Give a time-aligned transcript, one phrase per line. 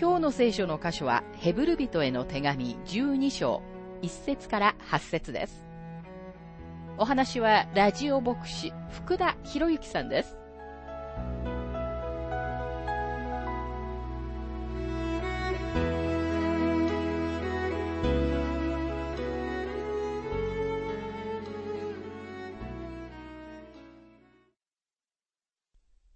[0.00, 3.60] 今日の聖書の箇所はヘブル人への手紙12章
[4.00, 5.62] 1節から8節です。
[6.96, 10.38] お話はラジオ牧師福田博之さんです。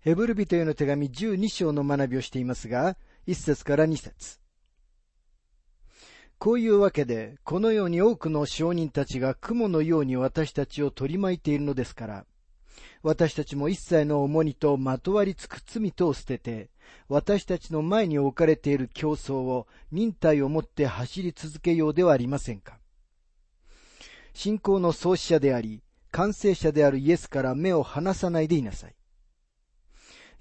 [0.01, 4.39] ヘブル人への手紙12章の学びをしていますが、1節から2節
[6.39, 12.27] こういうわけで、このように多くの証人たちが雲のように私たちを取り巻いているのですから、
[13.02, 16.69] 私たちも一切の重荷とまとわりつく罪とを捨てて、
[17.08, 22.78] 私たちの前に置かれている競争を忍耐をもって走り続けようではありませんか。
[24.34, 28.95] 信仰の創始者であり、完成者であるイエスから目を離さないでいなさい。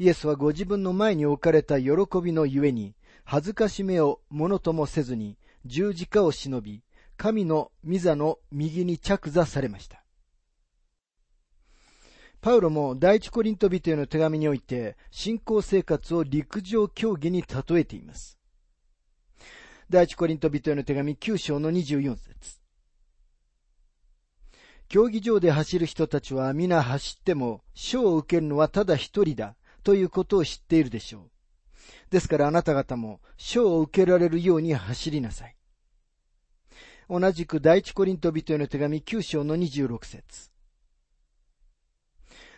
[0.04, 6.84] イエスはご自分の前に置かれた喜びのゆえに、恥ずかしめをものともせずに、十字架を忍び、
[7.16, 10.04] 神の御座の右に着座されました。
[12.42, 18.38] パウロも第一コリント人への手紙において、信仰生活を陸上競技に例えています。
[19.90, 22.60] 第一コリント人への手紙9章の24節
[24.89, 31.32] 競技場で走る人たちは皆走っても賞を受けるのはただ一人だということを知っているでしょう。
[32.10, 35.55] ですからあなた方も賞を受けられるように走りなさい。
[37.10, 40.49] 同じく第一コリント人への手紙9章の26節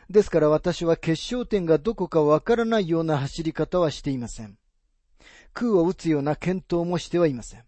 [0.10, 4.58] ですから私は決勝点がどこかわからないような走り方はしていません。
[5.54, 7.64] 空を打つような検討もしてはいません。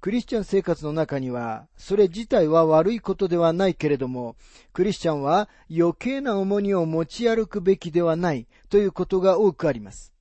[0.00, 4.36] クリスチャン生活の中には、それ自体は悪いことではないけれども、
[4.72, 10.12] クリスチャンは余計な重荷を持ち歩くべきではないということが多くあります。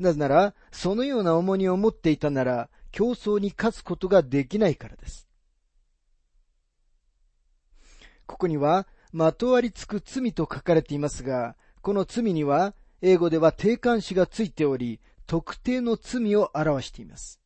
[0.00, 5.28] なぜなら、そのような重荷を持っていたなら、競争に勝つことができないからです。
[8.26, 17.40] ここには、まとわりつく罪と書かれていますが、この罪には、英語では定冠詞がついており、特定の罪を表しています。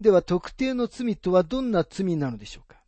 [0.00, 2.78] では特定の罪とはどんな罪なのでしょうか？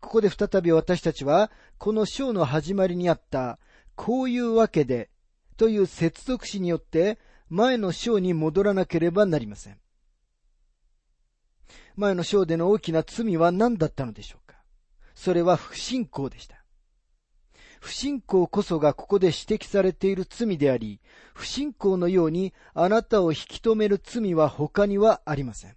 [0.00, 3.58] ここで再び私たちは、この章の始まりにあった、
[3.94, 5.10] こういうわけで、
[5.56, 7.18] という接続詞によって、
[7.48, 9.78] 前の章に戻らなければなりません。
[11.96, 14.56] 前の章での大きな罪は何だったのでしょうか？
[15.14, 16.63] それは不信仰でした。
[17.84, 21.02] 不信仰こそがここで指摘されている罪であり、
[21.34, 25.76] 不信仰のようにあなたを引き止める罪は他にはありません。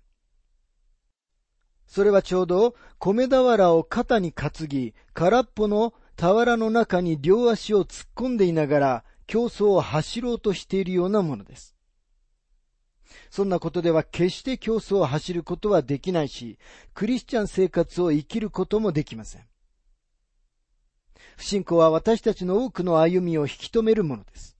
[1.85, 11.75] それはちょうど米俵を肩に担ぎ、空っぽの俵の中に両足を突っ込んでいながら競争を走ろうとしているようなものです。
[13.29, 16.57] そんなことでは決して競争を走ることはできないし、
[16.93, 19.43] クリスチャン生活を生きることもできません。
[21.37, 24.57] 不信仰は私たちの多くの歩みを引き止めるものです。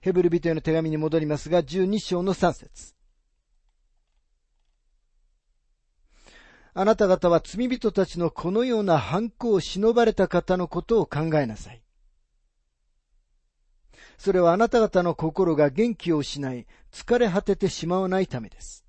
[0.00, 2.94] ヘブル人への手紙に戻りますが、12章の3節
[6.74, 11.80] あなた方は罪人たちのこのような反抗を忍ばれた方のことを考えなさい。
[14.18, 18.81] それはあなた方の心が元気を失い、疲れ果ててしまわないためです。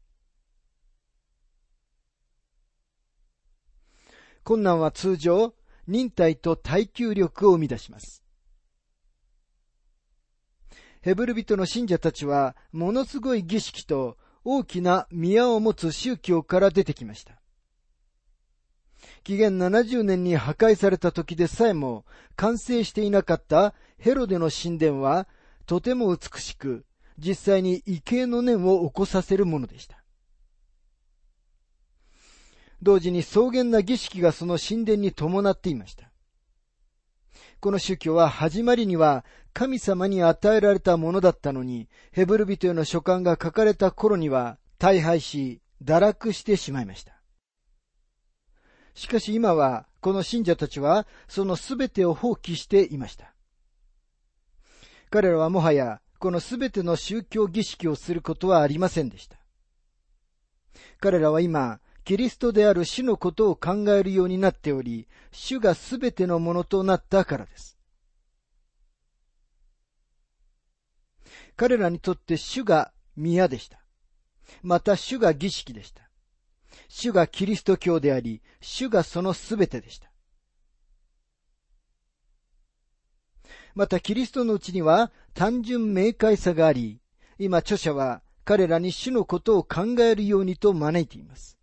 [4.44, 5.54] 困難は通常、
[5.88, 8.24] 忍耐と耐久力を生み出します。
[11.02, 17.42] ヘブル人の信者たちは、ものすごい儀式と大きな宮を持つ宗教から出てきました。
[19.24, 22.06] 紀元70年に破壊された時でさえも
[22.36, 25.28] 完成していなかったヘロデの神殿は
[25.66, 26.86] とても美しく、
[27.18, 30.03] 実際に畏敬の念を起こさせるものでした。
[32.84, 36.12] 同時に草原な儀式がその神殿に伴っていました。
[37.60, 47.14] この宗教は始まりには神様に与えられたものだったのに、ヘブル人への書簡が書かれた頃には大敗し、堕落してしまいました。
[48.94, 53.34] しかし今はこの信者たちはそのすべてを放棄していました。
[55.10, 59.38] 彼らはもはやこのすべての宗教儀式をすることはありませんでした。
[61.00, 67.78] 彼らは今、キリストである主のことを考えるようになっており、主がすべてのものとなったからです。
[71.56, 73.80] 彼らにとって主が宮でした。
[74.62, 76.10] また主が儀式でした。
[76.90, 80.12] 主がキリスト教であり、主がそのすべてでした。
[83.76, 87.00] またキリストのうちには単純明快さがあり、
[87.40, 91.58] 今著者は彼らに主のことを考えるようにと招いています。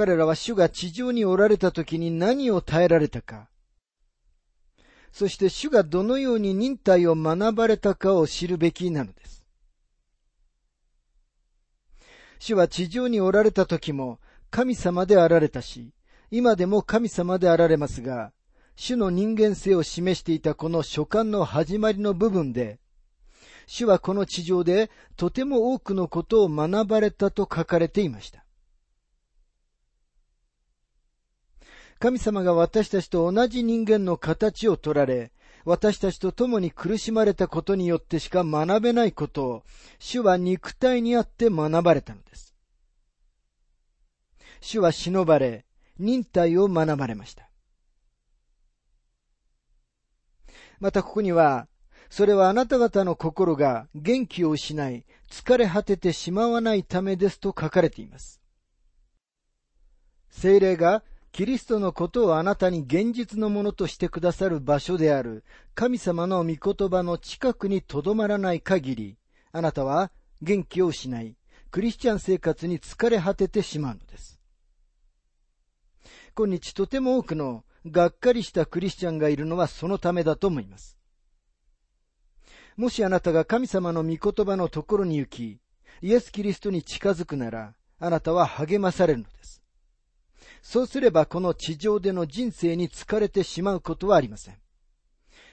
[0.00, 3.50] 彼らは主が地上におられた時に何を耐えられたか、
[5.12, 9.44] そして主がどのように忍耐を学ばれたかを知るべきなのです。
[12.38, 15.92] 主は地上におられた時も神様であられたし、
[16.30, 18.32] 今でも神様であられますが、
[18.76, 22.80] 主の人間性を示していたこの書簡の始まりの部分で、
[23.66, 28.46] 主はこの地上でとても多くのことを学ばれたと書かれていました。
[32.00, 35.32] 神様が私たちと同じ人間の形を取られ、
[35.66, 39.62] 私たちと共に苦しまれたことによってしか学べないことを、
[39.98, 42.54] 主は肉体にあって学ばれたのです。
[44.62, 45.66] 主は忍ばれ、
[45.98, 47.50] 忍耐を学ばれました。
[50.78, 51.68] またここには、
[52.08, 58.40] それはあなた方の心が元気を失い、疲れ果ててしまわないためですと書かれています。
[60.30, 65.44] 精霊がキリストのことをあなたに現実のものとしてくださる場所である
[65.74, 69.16] 神様の御言葉の近くにとどまらない限り、
[69.52, 70.10] あなたは
[70.42, 71.36] 元気を失い、
[71.70, 74.40] クリスチャン生活に疲れ果ててしまうのです。
[76.34, 80.96] 今日とても多くのがっかりしたクリスチャンがいるのはそのためだと思います。
[82.76, 85.60] もしあなたが神様の御言葉のところに行き、
[86.02, 89.59] イエス・キリストに近づくなら、あなたは励まされるのです。
[90.62, 94.56] そうすればこの地上での人生に疲れてしまうことはありません。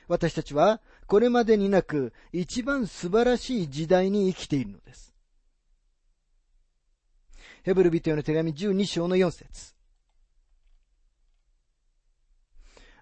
[0.08, 5.16] 私たちはこれまでになく一番素晴らしい時代に生きているのです。
[7.64, 9.76] ヘブル人への手紙12章の4節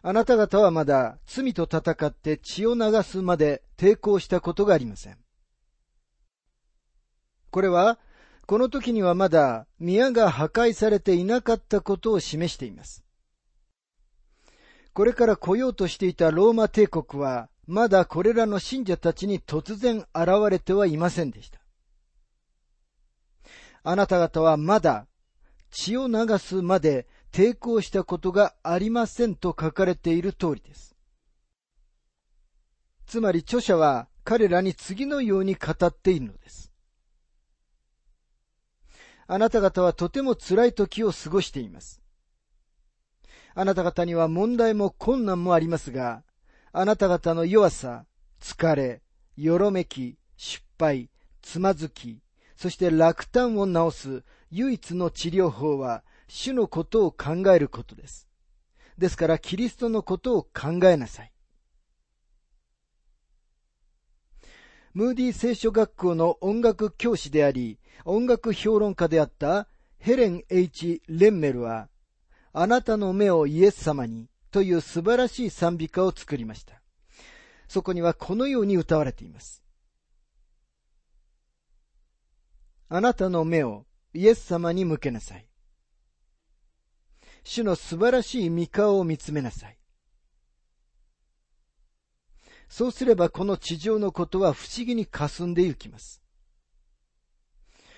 [0.02, 5.18] あなた方はまだ罪と戦って血を流すまで抵抗したことがありません。
[7.50, 8.00] これは
[8.46, 13.04] この時にはまだ宮が破壊されていなかったことを示しています。
[14.94, 21.60] これから来ようとしていたローマ帝国は、まだこれらの信者たちに突然現れてはいませんでした。
[23.84, 25.08] あなた方はまだ
[25.72, 30.96] 血を流すまで抵抗したことがありませんと書かれている通りです。
[33.08, 36.72] つまり著者は彼らに次のように語っているのです。
[39.28, 42.02] あなた方はとても辛い時を過ごしています。
[43.56, 46.24] あなた方には問題も困難もありますが、
[46.72, 48.06] あなた方の弱さ、
[48.42, 49.02] 疲れ、
[49.38, 51.10] よろめき、失敗、
[51.42, 52.22] つまずき、
[52.56, 58.28] そして落胆を治す唯一の治療法は、主のことを考えることです。
[58.98, 61.32] ですから、キリストのことを考えなさい。
[64.96, 71.90] ムーディ聖書学校の音楽教師であり、音楽評論家であったヘレン・ H・ レンメルは、
[72.54, 76.82] あなたの目をイエス様にという素晴らしい賛美歌を作りました。
[77.68, 79.62] そこにはこのように歌われています。
[82.88, 85.46] あなたの目をイエス様に向けなさい。
[87.44, 89.78] 主の素晴らしい御顔を見つめなさい。
[92.68, 96.22] そうすればこの地上のことは不思議に霞んでゆきます。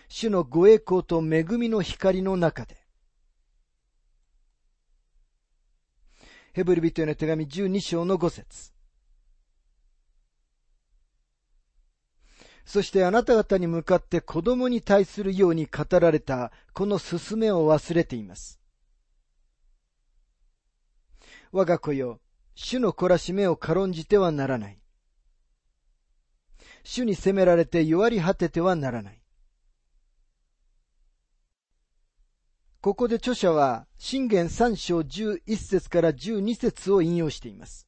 [0.09, 2.77] 主のご栄光と恵みの光の中で。
[6.53, 8.73] ヘブル人への手紙12章の5節
[12.65, 18.59] そしてあなた方に向かって子供に対するように語られたこの勧めを忘れています。
[21.51, 22.19] 我が子よ、
[22.59, 24.79] 主の懲らしめを軽んじてはならない。
[26.83, 29.21] 主に責められて弱り果ててはならない。
[32.81, 37.87] ここで著者は、信玄三章十一節から十二節を引用しています。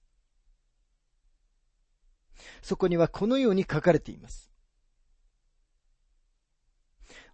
[2.62, 4.52] そこにはこのように書かれています。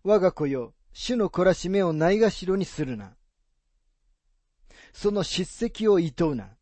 [0.04, 3.18] 我が子よ、主の懲らしめをないがしろにするな。
[4.94, 6.56] その叱責を厭うな。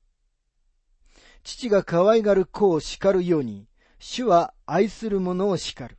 [1.43, 3.67] 父が可愛がる子を叱るように、
[3.99, 5.97] 主は愛する者を叱る。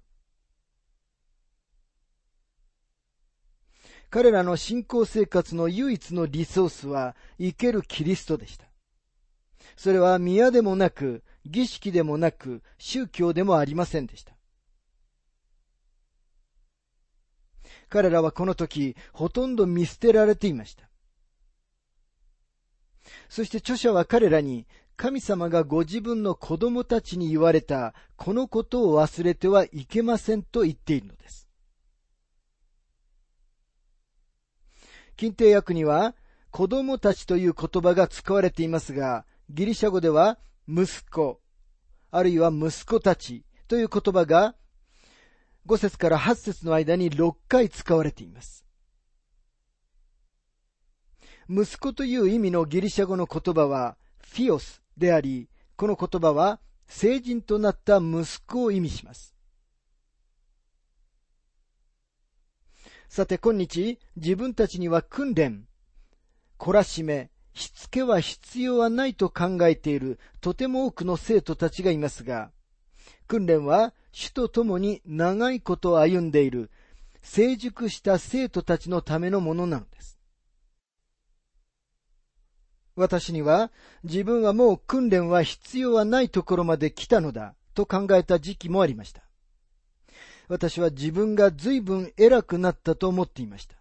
[4.11, 8.67] 彼らの信仰生活の唯一のリソースは生けるキリストでした。
[9.77, 14.35] それは宮でもなく、儀式でもなく、宗教でもありませんでした。
[17.89, 20.89] 彼らはこの時、ほとんど見捨てられていました。
[23.29, 31.49] そして著者は彼らに、神様がご自分の子供たちに言われた、このことを忘れてはいけませんと言っているのです。
[35.17, 36.15] 近定訳には、
[36.51, 41.41] 子供たちという言葉が使われていますが、ギリシャ語では、息子、
[42.11, 44.55] あるいは息子たちという言葉が、
[45.67, 48.65] 5節から8節の間に6回使われています。
[51.49, 59.35] 息子という意味のギリシャ語の言葉は、フィオスであり、この言葉は、成人となった息子を意味します。
[63.09, 65.67] さて今日、自分たちには訓練、
[66.59, 72.51] 懲らしめ、しつけは必要はないと考えているとても多くの生徒たちがいますが、
[73.27, 76.71] 訓練は主と共に長いことを歩んでいる
[77.23, 80.19] 成熟した生徒たちのためのものなのです。
[82.97, 83.73] 私には
[84.05, 89.23] 自分はもう訓練は必要はないところまで来たのだと考えた時期もありました。
[90.49, 93.77] 私は自分が随分偉くなったと思っていました。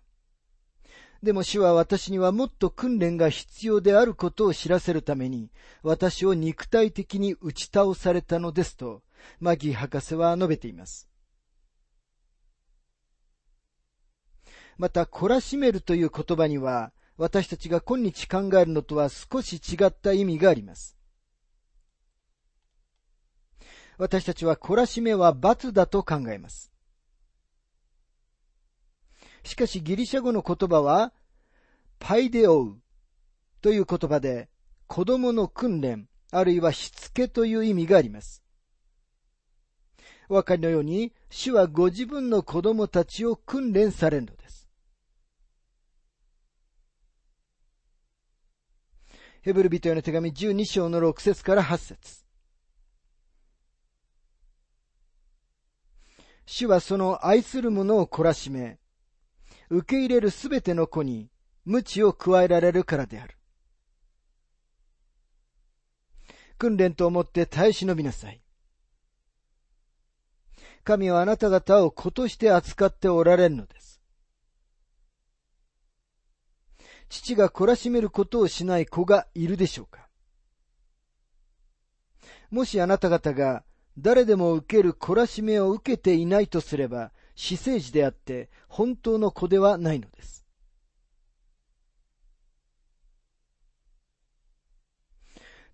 [1.22, 5.51] でも主は私にはもっと訓練が必要であることを知らせるために、
[5.82, 9.03] 私を肉体的に打ち倒されたのですと、
[9.39, 11.10] マギー博士は述べています。
[14.77, 20.98] また、懲らしめるという言葉には、私たちが今日考えるのとは少し違った意味があります。
[23.98, 26.72] 私たちは懲らしめは罰だと考えます。
[29.43, 31.13] しかしギリシャ語の言葉は、
[32.00, 32.82] パイデオウ
[33.62, 34.50] という言葉で、
[34.88, 38.43] 子供の訓練、あるいはしつけという意味があります。
[40.29, 44.62] お分かりのように、主はご自分の子供たちを訓練されるのです。
[49.43, 52.23] ヘブル人への手紙12章の6節から8節
[56.45, 58.79] 主はその愛する者を懲らしめ、
[59.69, 61.29] 受け入れるすべての子に
[61.65, 63.38] 無知を加えられるからである。
[66.57, 68.41] 訓練と思って耐え忍びなさい。
[70.85, 73.92] 神はあなた方を子として扱っておられるのです。
[77.13, 80.10] 父が懲らしめることをしない子がいるでしょうか
[82.50, 83.63] もしあなた方が
[84.00, 90.48] 誰でも受ける懲らしめを受けていないとすれば、死生児であって本当の子ではないのです。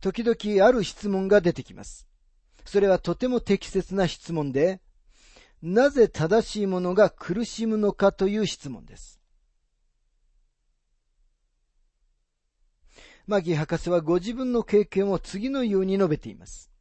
[0.01, 2.05] 時々ある質問が出てきます。
[2.65, 4.81] それはとても適切な質問で、
[5.61, 9.18] なぜ正しいものが苦しむのかという質問です。
[13.29, 16.71] マギ博士はご自分の経験を次のように述べています。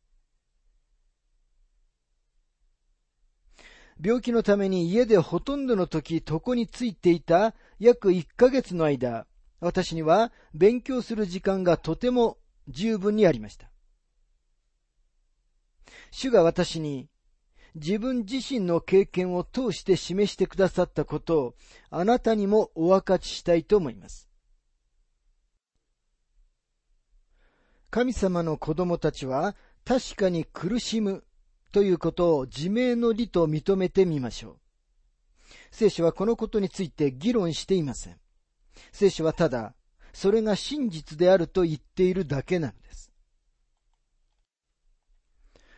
[4.03, 9.27] 病気のために家でほとんどの時床についていた約1ヶ月の間、
[9.61, 13.71] 私には勉強する時間がとても十分にありました。
[16.11, 17.11] 主が私に
[17.75, 21.55] 自分自身の経験を通して示してくださったことを
[21.91, 24.28] あなたにもお分かちしたいと思います。
[27.91, 31.25] 神様の子供たちは確かに苦しむ
[31.73, 34.59] ということを自明の理と認めてみましょう。
[35.71, 38.19] 聖書はこのことについて議論していません。
[38.93, 39.75] 聖書はただ、
[40.13, 43.13] それが真実であると言っているだけなのです。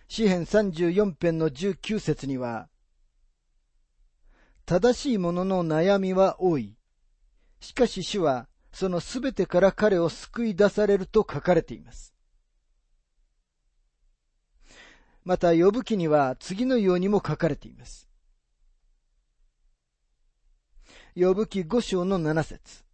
[0.09, 2.69] 詩編34編の19節には、
[4.67, 6.77] 正しい者の悩みは多い。
[7.61, 12.15] しかし主はそのすべてから彼を救い出されると書かれています。
[15.25, 18.09] また、呼ぶ記には次のようにも書かれています。
[21.15, 22.85] 呼ぶ記五章の七節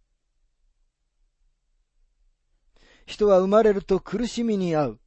[3.05, 4.99] 人は生まれると苦しみに遭う。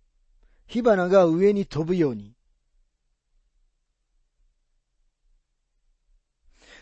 [0.66, 2.34] 火花が上に飛ぶように。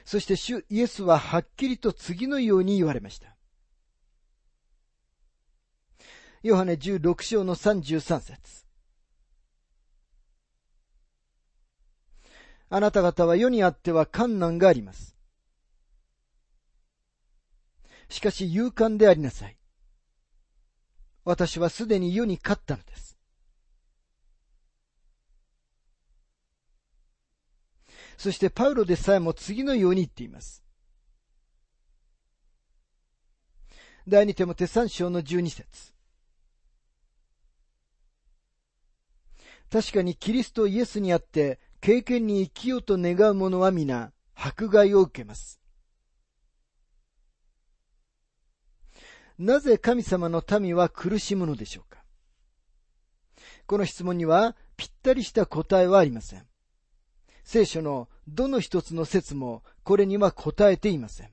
[0.04, 3.37] そして主イエスははっきりと次のように言われました。
[6.42, 8.64] ヨハネ16章の33節
[12.70, 15.16] あなた方は世にあっては観難があります。
[18.10, 19.56] しかし勇敢でありなさい。
[21.24, 23.18] 私はすでに世に勝ったのです。
[28.16, 30.62] そしてパウロでさえも次のように言っています。
[34.06, 35.97] 第二手も手三章の十二節
[39.70, 45.60] 確かにキリストイエスにあって経験に生きようと願う者は皆迫害を受けます。
[49.38, 52.02] なぜ神様の民は苦しむのでしょうか？
[53.66, 56.46] この質問にはぴったりした答えはありません。
[57.44, 61.32] 聖書のどの一つの説もこれには答えていません。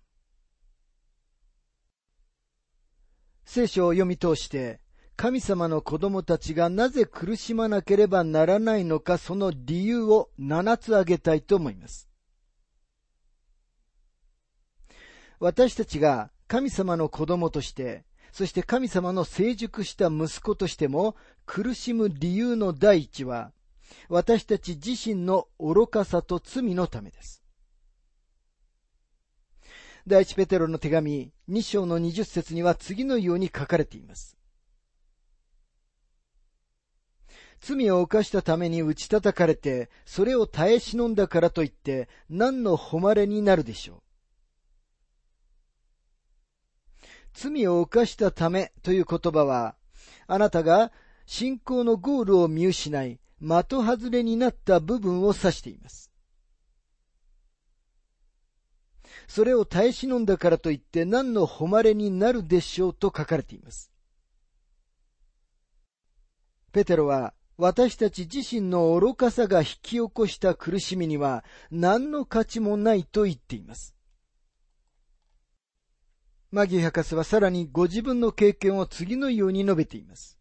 [3.43, 4.81] 聖書を読み通して
[5.17, 12.09] 神様の子供たちがなぜ苦しまなければならないのかその理由を7つ挙げたいと思います。
[15.39, 23.51] 私たちが神様の子供として、そして神様の成熟した息子としても苦しむ理由の第一は、
[24.09, 27.41] 私たち自身の愚かさと罪のためです。
[30.07, 34.37] 第一ペテロの手紙2章の20節には次のように書かれています。
[37.67, 44.01] 罪を犯したために打ち叩かれて、それを耐え忍んだからといって、何の誉れになるでしょう。
[47.33, 49.75] 罪を犯したためという言葉は、
[50.27, 50.91] あなたが
[51.25, 56.11] 信仰のゴールを見失い、的外れになった部分を指しています。
[59.27, 63.91] それを耐え忍んだからといって何の誉れになるでしょうと書かれています。
[66.71, 73.95] ペテロは私たち自身の愚かさが引き起こした苦しみには何の価値もないと言っています。
[76.51, 80.37] マギー博士はさらにご自分の経験を次のように述べています。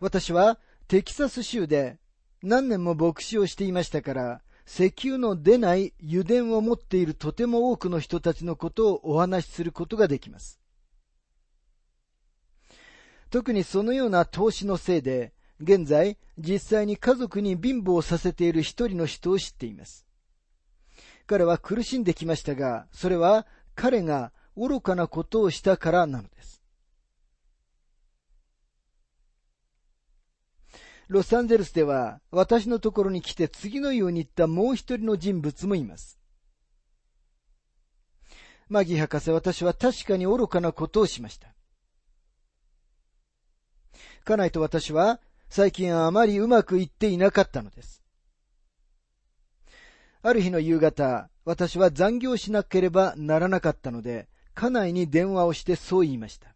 [0.00, 1.98] 私はテキサス州で
[2.42, 10.60] 何年も牧師をしていましたから、石油の出ない油田を持っているとても多くの人たちのことをお話しすることができます。
[13.30, 20.06] 特にそのような投資のせいで、現在、実際に家族に貧乏させている一人の人を知っています。
[21.26, 26.62] 彼は苦しんできましたが、それは彼が愚かなことをしたからなのです。
[31.08, 36.18] ロサンゼルスでは私のところに来て次のように言ったもう一人の人物もいます。
[38.68, 41.57] マギ博士、私は確かに愚かなことをしました。
[44.28, 48.02] 家内と私は最近あまりうまくいっていなかったのです。
[50.20, 56.54] ある日の夕方、私は残業しなければならなかったので、家内に電話をしてそう言いました。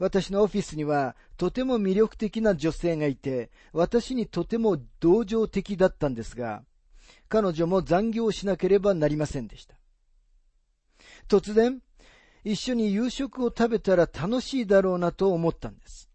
[0.00, 6.64] 私のオフィスにはとても魅力的な女性がいて、私にとても同情的だったんですが、
[7.28, 9.76] 彼女も残業しなければなりませんでした。
[11.28, 11.80] 突然、
[12.46, 16.08] 一緒に夕食を食べたら楽しいだろうなと思ったんです。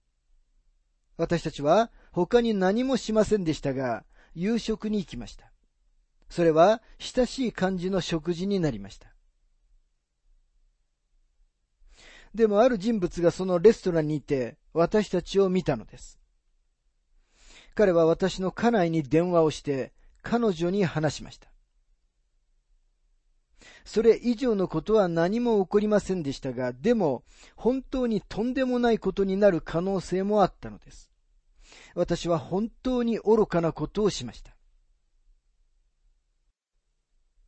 [1.17, 5.51] 私たちは他に何もしませんでしたが、夕食に行きました。
[6.29, 9.13] それは親しい感じの食事になりました。
[12.33, 16.17] でもある人物がそのレストランにいて私たちを見たのです。
[17.75, 19.91] 彼は私の家内に電話をして
[20.21, 21.50] 彼女に話しました。
[23.83, 27.23] それ以上のことは何も起こりませんでしたが、でも
[27.55, 31.11] 本当にとんでもないことになる可能性もあったのです。
[31.95, 34.55] 私は本当に愚かなことをしました。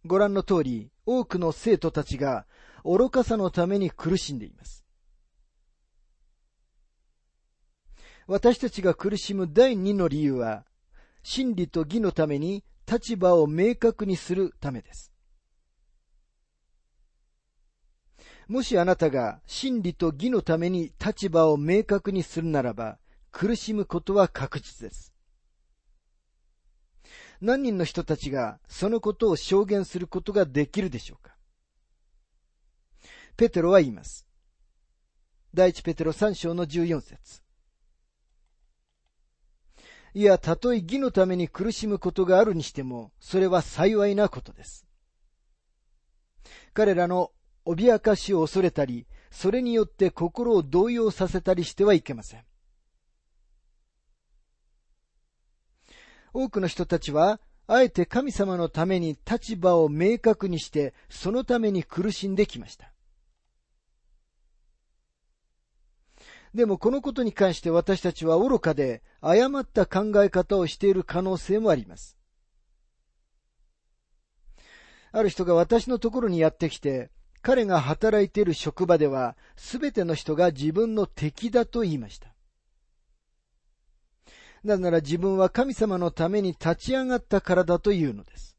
[0.06, 2.46] ご覧の通り、多くの生徒たちが
[2.84, 4.86] 愚かさのために苦しんでいます。
[8.28, 10.66] 私たちが苦しむ第二の理由は、
[11.24, 15.13] 真理と義のために立場を明確にするためです。
[18.48, 23.00] もしあなたが真理と義のために立場を明確にするならば、
[23.32, 25.14] 苦しむことは確実です。
[27.42, 31.36] 何人の人たちがそのことを証言することができるでしょうか？
[33.36, 34.28] ペテロは言います。
[35.54, 37.42] 第一ペテロ3章の14節
[40.16, 44.86] いや、たとえ義のために苦しむことがあるにしても、それは幸いなことです。
[46.74, 47.32] 彼らの
[47.66, 52.46] 脅かしを恐れたり、それによって心を動揺させたりしてはいけません。
[56.34, 62.94] 多くの人たちは、あえて神様のために立場を明確にして、そのために苦しんできました。
[66.54, 72.18] でもこのことに関して私たちは愚かで誤った考え方をしている可能性もあります。
[75.12, 77.10] ある人が私のところにやってきて、
[77.44, 82.34] 彼が働いている職場では、すべての人が自分の敵だと言いました。
[84.64, 88.56] なぜなら自分は神様のために立ち上がったからだというのです。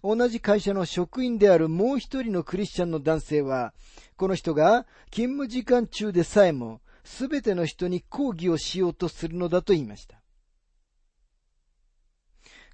[0.00, 3.74] 同じ会社の職員であるもう一人のクリスチャンの男性は、
[4.16, 10.23] この人が勤務時間中でさえも、すべての人に抗議をしようとするのだと言いました。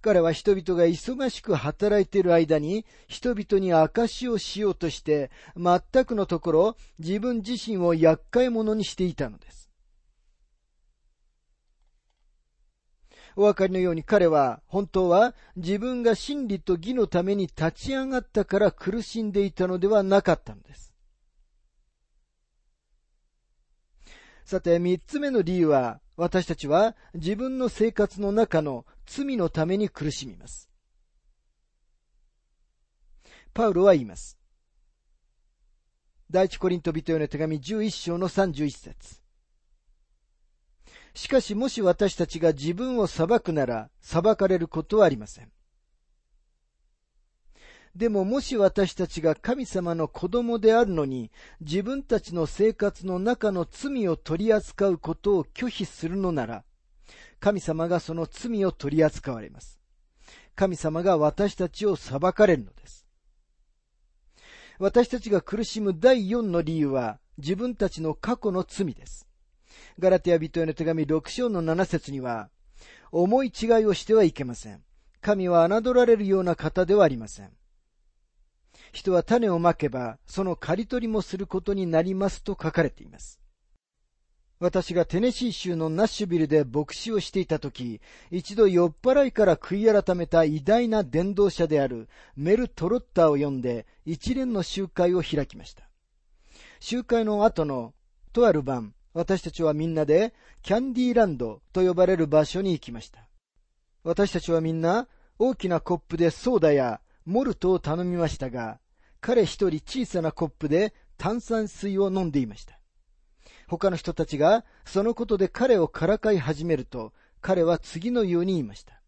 [0.02, 9.70] 彼は人々が忙しく働いている間に人々に証しをしようとして全くのところ自分自身を厄介者にしていたのです。
[13.36, 20.92] お分かりのように彼は本当は自分が真理と義のために立ち上がったから苦しんでいたのではなかったのです。
[24.50, 30.70] さて、三つ目の理由は、私たちは自分の生活の中の罪のために苦しみます。
[33.52, 34.38] パウロは言います。
[36.30, 39.20] 第一コリント人への手紙11章の31節
[41.12, 45.50] しかしもし私たちが自分を裁くなら裁かれることはありません。
[47.96, 56.64] でももし私たちが神様の子供であるのに自分たちの生活の中の罪を取り扱うことを拒否するのなら
[57.40, 59.80] 神様がその罪を取り扱われます。
[60.54, 63.06] 神様が私たちを裁かれるのです。
[64.78, 69.26] 私たちが苦しむ第4の理由は自分たちの過去の罪です。
[69.98, 72.50] ガラテヤ人への手紙6章の7節には、
[73.12, 74.82] 思い違いをしてはいけません。
[75.20, 77.50] 神は侮られるような方ではありません。
[78.92, 83.39] 人は種をまけば、その刈り取りもすることになりますと書かれています。
[84.60, 95.88] 私がテネシー州のナッシュビルで牧師をしていた時、一度酔っ払いから悔い改めた偉大な伝道者であるメル・トロッターを呼んで一連の集会を開きました。
[96.78, 97.94] 集会の後の
[98.34, 103.26] とある晩、私たちはみんなでキャンディーランドと呼ばれる場所に行きました。
[104.04, 108.78] 私たちはみんな大きなコップでソーダやモルトを頼みましたが、
[109.22, 112.79] 彼一人小さなコップで炭酸水を飲んでいました。
[113.70, 119.00] 他の人たちがそのことで彼をからかい始めると、彼は次のように言いました。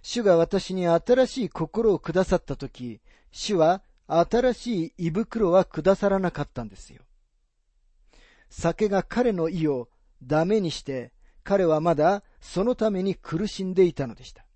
[0.00, 7.02] 主が私に新しい心をくださったとき、主は新しい胃袋はくださらなかったんですよ。
[8.48, 9.90] 酒が彼の意を
[10.22, 11.12] ダメにして、
[11.44, 14.46] 彼はまだそのために苦しんでいたのでした。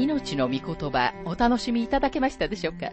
[0.00, 2.90] 命の御言葉お楽しみいただけましたでしょうか？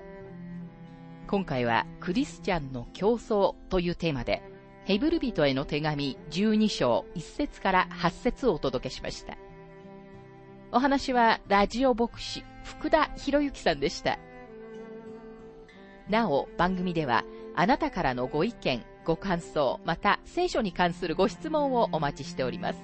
[1.27, 4.43] 今回はクリスチャンの競争というテーマで
[4.83, 9.37] ヘブル人への手紙12章1節から8節をお届けしました。
[10.73, 14.19] お話はラジオ牧師福田博之さんでした。
[16.09, 17.23] なお番組では
[17.55, 22.83] あなたからのご意見、ご感想、また聖書に関するご質問をお待ちしております。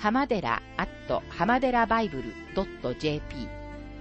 [0.00, 2.32] 浜寺アット浜寺バイブル
[2.98, 3.46] .jp